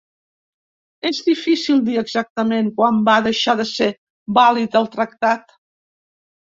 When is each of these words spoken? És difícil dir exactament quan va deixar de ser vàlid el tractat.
És 1.09 1.19
difícil 1.27 1.83
dir 1.91 1.99
exactament 2.03 2.73
quan 2.81 2.99
va 3.13 3.21
deixar 3.31 3.59
de 3.63 3.69
ser 3.75 3.93
vàlid 4.43 4.83
el 4.85 4.93
tractat. 4.99 5.59